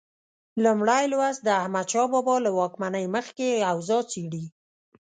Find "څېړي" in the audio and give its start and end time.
4.11-4.45